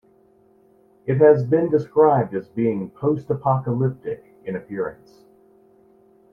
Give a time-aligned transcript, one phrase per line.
[1.05, 5.25] It has been described as being "post-apocalyptic" in appearance.